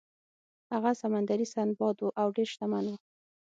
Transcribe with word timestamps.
هغه 0.73 0.91
سمندري 1.01 1.45
سنباد 1.53 1.97
و 2.01 2.15
او 2.21 2.27
ډیر 2.35 2.47
شتمن 2.53 2.85
و. 2.89 2.93